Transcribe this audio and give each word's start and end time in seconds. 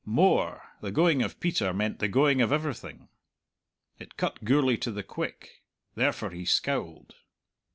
More 0.03 0.73
the 0.81 0.89
going 0.89 1.21
of 1.21 1.39
Peter 1.39 1.71
meant 1.73 1.99
the 1.99 2.07
going 2.07 2.41
of 2.41 2.51
everything. 2.51 3.07
It 3.99 4.17
cut 4.17 4.43
Gourlay 4.43 4.77
to 4.77 4.89
the 4.89 5.03
quick. 5.03 5.61
Therefore 5.93 6.31
he 6.31 6.43
scowled. 6.43 7.13